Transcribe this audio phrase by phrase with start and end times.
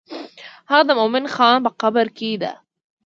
[0.69, 2.51] هغه د مومن خان په قبر کې ده.